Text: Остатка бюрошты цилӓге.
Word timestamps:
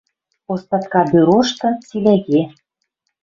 Остатка 0.53 0.99
бюрошты 1.11 1.69
цилӓге. 1.85 2.41